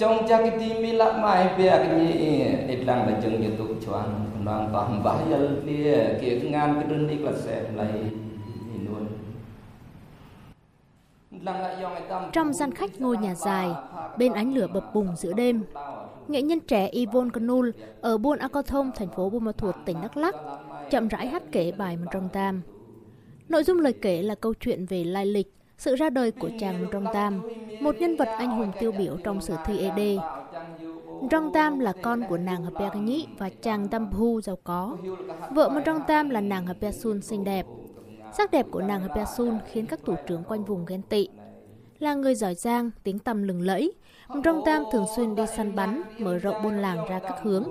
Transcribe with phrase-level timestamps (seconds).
[0.00, 2.42] trong cha cái tim mi lắc mai bia cái gì?
[2.68, 4.04] Ít lang là chừng như tụ chuan
[4.44, 6.40] nàng toàn vãi giờ lia kia.
[6.50, 7.88] Ngan cái đơn đi là sẽ lại
[12.32, 13.68] trong gian khách ngôi nhà dài,
[14.18, 15.64] bên ánh lửa bập bùng giữa đêm,
[16.28, 17.70] nghệ nhân trẻ Yvonne Canul
[18.00, 20.34] ở Buôn A Thông, thành phố Buôn Ma Thuột, tỉnh Đắk Lắk,
[20.90, 22.62] chậm rãi hát kể bài Trong Tam.
[23.48, 26.86] Nội dung lời kể là câu chuyện về lai lịch, sự ra đời của chàng
[26.92, 27.42] Rong Tam,
[27.80, 30.20] một nhân vật anh hùng tiêu biểu trong sử thi ED.
[31.30, 34.96] Rong Tam là con của nàng Hợp Nhĩ và chàng Tam Phu giàu có.
[35.50, 37.66] Vợ một Rong Tam là nàng Hợp Sun xinh đẹp.
[38.32, 41.28] Sắc đẹp của nàng Hợp Sun khiến các thủ trưởng quanh vùng ghen tị.
[41.98, 43.92] Là người giỏi giang, tiếng tầm lừng lẫy,
[44.44, 47.64] Rong Tam thường xuyên đi săn bắn, mở rộng buôn làng ra các hướng.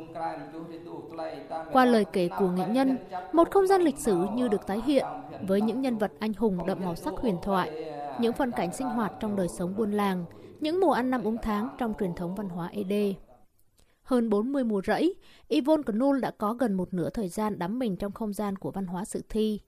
[1.71, 2.97] Qua lời kể của nghệ nhân,
[3.33, 5.05] một không gian lịch sử như được tái hiện
[5.47, 8.87] với những nhân vật anh hùng đậm màu sắc huyền thoại, những phân cảnh sinh
[8.87, 10.25] hoạt trong đời sống buôn làng,
[10.59, 13.15] những mùa ăn năm uống tháng trong truyền thống văn hóa ED.
[14.03, 15.15] Hơn 40 mùa rẫy,
[15.47, 18.71] Yvonne Knoll đã có gần một nửa thời gian đắm mình trong không gian của
[18.71, 19.59] văn hóa sự thi.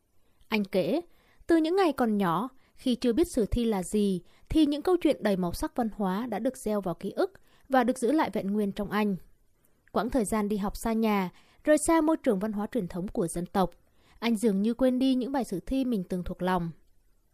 [0.48, 1.02] Anh kể,
[1.48, 4.98] từ những ngày còn nhỏ, khi chưa biết sử thi là gì, thì những câu
[5.02, 7.34] chuyện đầy màu sắc văn hóa đã được gieo vào ký ức
[7.70, 9.16] và được giữ lại vẹn nguyên trong anh.
[9.92, 11.30] Quãng thời gian đi học xa nhà,
[11.64, 13.72] rời xa môi trường văn hóa truyền thống của dân tộc,
[14.20, 16.72] anh dường như quên đi những bài sử thi mình từng thuộc lòng.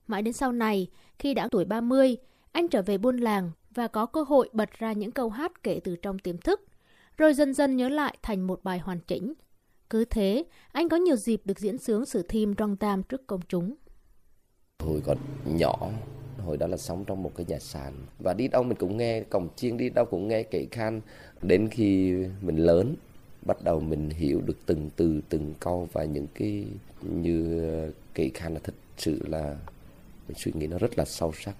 [0.07, 0.87] Mãi đến sau này,
[1.19, 2.17] khi đã tuổi 30,
[2.51, 5.79] anh trở về buôn làng và có cơ hội bật ra những câu hát kể
[5.83, 6.61] từ trong tiềm thức,
[7.17, 9.33] rồi dần dần nhớ lại thành một bài hoàn chỉnh.
[9.89, 13.41] Cứ thế, anh có nhiều dịp được diễn sướng sử thim trong tam trước công
[13.47, 13.75] chúng.
[14.79, 15.89] Hồi còn nhỏ,
[16.45, 19.21] hồi đó là sống trong một cái nhà sàn và đi đâu mình cũng nghe
[19.21, 21.01] cổng chiêng đi đâu cũng nghe kể khan
[21.41, 22.95] đến khi mình lớn
[23.45, 26.65] bắt đầu mình hiểu được từng từ từng câu và những cái
[27.01, 27.61] như
[28.13, 29.57] kể khan là thật sự là
[30.27, 31.55] mình suy nghĩ nó rất là sâu sắc.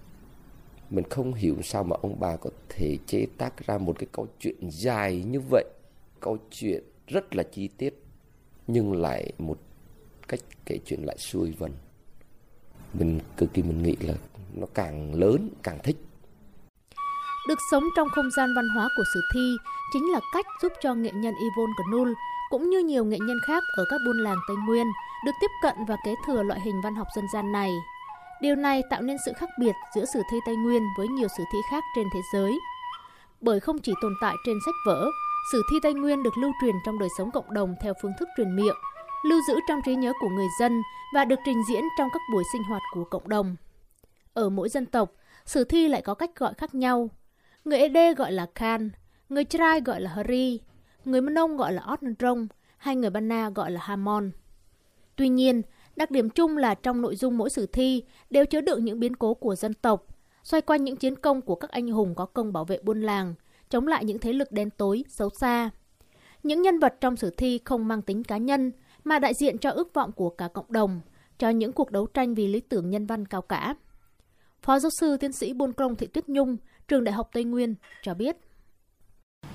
[0.90, 4.28] Mình không hiểu sao mà ông bà có thể chế tác ra một cái câu
[4.40, 5.66] chuyện dài như vậy.
[6.20, 8.04] Câu chuyện rất là chi tiết,
[8.68, 9.58] nhưng lại một
[10.28, 11.72] cách kể chuyện lại xuôi vần.
[12.94, 14.14] Mình cực kỳ mình nghĩ là
[14.54, 15.98] nó càng lớn, càng thích.
[17.48, 19.56] Được sống trong không gian văn hóa của sử thi
[19.94, 22.14] chính là cách giúp cho nghệ nhân Yvonne Knoll
[22.50, 24.88] cũng như nhiều nghệ nhân khác ở các buôn làng Tây Nguyên
[25.26, 27.72] được tiếp cận và kế thừa loại hình văn học dân gian này.
[28.46, 31.44] Điều này tạo nên sự khác biệt giữa sử thi Tây Nguyên với nhiều sử
[31.54, 32.60] thi khác trên thế giới.
[33.42, 35.10] Bởi không chỉ tồn tại trên sách vở,
[35.52, 38.30] sử thi Tây Nguyên được lưu truyền trong đời sống cộng đồng theo phương thức
[38.38, 38.76] truyền miệng,
[39.26, 40.82] lưu giữ trong trí nhớ của người dân
[41.14, 43.56] và được trình diễn trong các buổi sinh hoạt của cộng đồng.
[44.34, 45.12] Ở mỗi dân tộc,
[45.46, 47.10] sử thi lại có cách gọi khác nhau.
[47.66, 48.90] Người Ede gọi là Khan,
[49.30, 50.60] người Trai gọi là Hari,
[51.06, 54.32] người Mông gọi là Otnrong, hay người Bana gọi là Hamon.
[55.16, 55.62] Tuy nhiên,
[55.96, 59.16] đặc điểm chung là trong nội dung mỗi sử thi đều chứa đựng những biến
[59.16, 60.06] cố của dân tộc,
[60.44, 63.34] xoay quanh những chiến công của các anh hùng có công bảo vệ buôn làng,
[63.70, 65.70] chống lại những thế lực đen tối, xấu xa.
[66.44, 68.72] Những nhân vật trong sử thi không mang tính cá nhân,
[69.04, 71.02] mà đại diện cho ước vọng của cả cộng đồng,
[71.38, 73.76] cho những cuộc đấu tranh vì lý tưởng nhân văn cao cả.
[74.62, 76.58] Phó giáo sư tiến sĩ Buôn Công Thị Tuyết Nhung,
[76.88, 78.38] trường Đại học Tây Nguyên cho biết.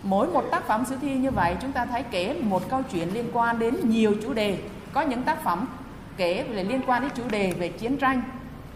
[0.03, 3.09] Mỗi một tác phẩm sử thi như vậy chúng ta thấy kể một câu chuyện
[3.15, 4.59] liên quan đến nhiều chủ đề.
[4.93, 5.69] Có những tác phẩm
[6.21, 8.23] kể về liên quan đến chủ đề về chiến tranh,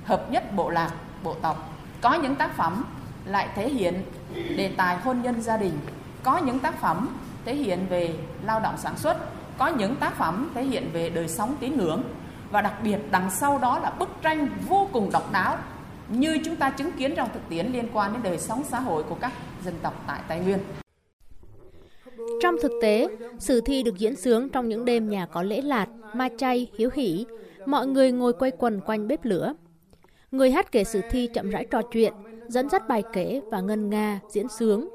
[0.05, 0.91] hợp nhất bộ lạc,
[1.22, 1.72] bộ tộc.
[2.00, 2.84] Có những tác phẩm
[3.25, 4.03] lại thể hiện
[4.56, 5.78] đề tài hôn nhân gia đình.
[6.22, 7.09] Có những tác phẩm
[7.44, 9.16] thể hiện về lao động sản xuất.
[9.59, 12.03] Có những tác phẩm thể hiện về đời sống tín ngưỡng.
[12.50, 15.56] Và đặc biệt đằng sau đó là bức tranh vô cùng độc đáo
[16.09, 19.03] như chúng ta chứng kiến trong thực tiễn liên quan đến đời sống xã hội
[19.03, 19.32] của các
[19.65, 20.59] dân tộc tại Tây Nguyên.
[22.40, 23.08] Trong thực tế,
[23.38, 26.90] sử thi được diễn sướng trong những đêm nhà có lễ lạt, ma chay, hiếu
[26.94, 27.26] hỉ.
[27.66, 29.54] Mọi người ngồi quay quần quanh bếp lửa.
[30.30, 32.12] Người hát kể sử thi chậm rãi trò chuyện,
[32.48, 34.88] dẫn dắt bài kể và ngân nga, diễn sướng.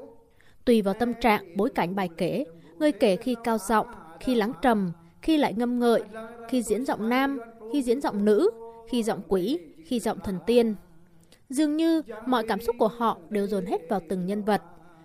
[0.64, 2.44] Tùy vào tâm trạng, bối cảnh bài kể,
[2.78, 3.86] người kể khi cao giọng,
[4.20, 4.92] khi lắng trầm,
[5.22, 6.02] khi lại ngâm ngợi,
[6.48, 7.40] khi diễn giọng nam,
[7.72, 8.50] khi diễn giọng nữ,
[8.88, 10.74] khi giọng quỷ, khi giọng thần tiên.
[11.48, 14.62] Dường như mọi cảm xúc của họ đều dồn hết vào từng nhân vật,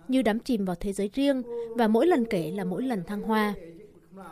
[0.08, 1.42] như đắm chìm vào thế giới riêng
[1.74, 3.54] và mỗi lần kể là mỗi lần thăng hoa.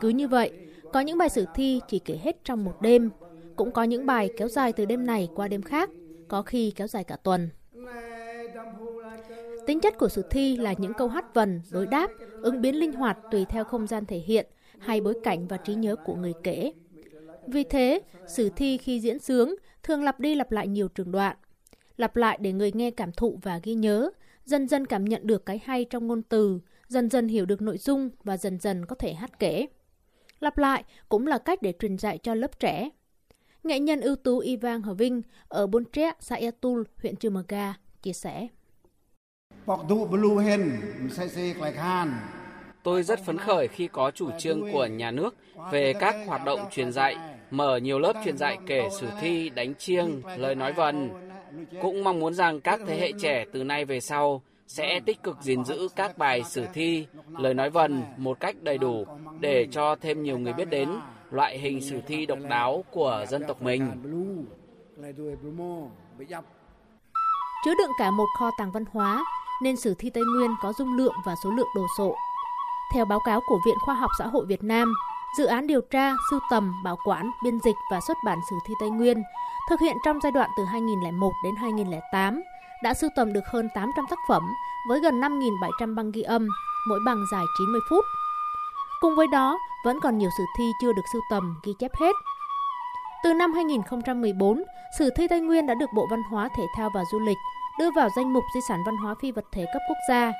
[0.00, 0.52] Cứ như vậy,
[0.92, 3.10] có những bài sử thi chỉ kể hết trong một đêm,
[3.56, 5.90] cũng có những bài kéo dài từ đêm này qua đêm khác,
[6.28, 7.48] có khi kéo dài cả tuần.
[9.66, 12.10] Tính chất của sử thi là những câu hát vần, đối đáp,
[12.42, 14.46] ứng biến linh hoạt tùy theo không gian thể hiện
[14.78, 16.72] hay bối cảnh và trí nhớ của người kể.
[17.46, 21.36] Vì thế, sử thi khi diễn sướng thường lặp đi lặp lại nhiều trường đoạn,
[21.96, 24.10] lặp lại để người nghe cảm thụ và ghi nhớ,
[24.44, 27.78] dần dần cảm nhận được cái hay trong ngôn từ, dần dần hiểu được nội
[27.78, 29.66] dung và dần dần có thể hát kể.
[30.40, 32.88] Lặp lại cũng là cách để truyền dạy cho lớp trẻ.
[33.62, 37.44] Nghệ nhân ưu tú Ivan Hờ Vinh ở Bon Tre, xã Etul, huyện Chư Mờ
[37.48, 38.48] Ga, chia sẻ.
[42.82, 45.36] Tôi rất phấn khởi khi có chủ trương của nhà nước
[45.72, 47.16] về các hoạt động truyền dạy,
[47.50, 51.10] mở nhiều lớp truyền dạy kể sử thi, đánh chiêng, lời nói vần.
[51.82, 55.36] Cũng mong muốn rằng các thế hệ trẻ từ nay về sau sẽ tích cực
[55.40, 57.06] gìn giữ các bài sử thi,
[57.38, 59.04] lời nói vần một cách đầy đủ
[59.40, 60.88] để cho thêm nhiều người biết đến
[61.30, 63.90] loại hình sử thi độc đáo của dân tộc mình.
[67.64, 69.24] Chứa đựng cả một kho tàng văn hóa
[69.62, 72.16] nên sử thi Tây Nguyên có dung lượng và số lượng đồ sộ.
[72.94, 74.92] Theo báo cáo của Viện Khoa học Xã hội Việt Nam,
[75.38, 78.74] dự án điều tra, sưu tầm, bảo quản, biên dịch và xuất bản sử thi
[78.80, 79.22] Tây Nguyên
[79.70, 82.42] thực hiện trong giai đoạn từ 2001 đến 2008
[82.82, 84.42] đã sưu tầm được hơn 800 tác phẩm
[84.88, 86.48] với gần 5.700 băng ghi âm,
[86.88, 88.04] mỗi băng dài 90 phút.
[89.00, 92.12] Cùng với đó, vẫn còn nhiều sử thi chưa được sưu tầm, ghi chép hết.
[93.24, 94.62] Từ năm 2014,
[94.98, 97.38] Sử thi Tây Nguyên đã được Bộ Văn hóa, Thể thao và Du lịch
[97.78, 100.32] đưa vào danh mục di sản văn hóa phi vật thể cấp quốc gia.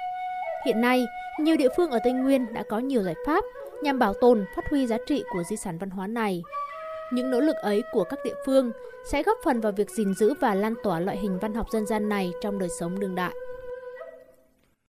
[0.65, 1.07] Hiện nay,
[1.39, 3.45] nhiều địa phương ở Tây Nguyên đã có nhiều giải pháp
[3.83, 6.43] nhằm bảo tồn, phát huy giá trị của di sản văn hóa này.
[7.13, 8.73] Những nỗ lực ấy của các địa phương
[9.11, 11.87] sẽ góp phần vào việc gìn giữ và lan tỏa loại hình văn học dân
[11.87, 13.35] gian này trong đời sống đương đại.